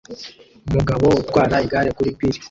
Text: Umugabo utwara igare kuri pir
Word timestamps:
Umugabo 0.67 1.07
utwara 1.21 1.55
igare 1.65 1.89
kuri 1.97 2.09
pir 2.17 2.35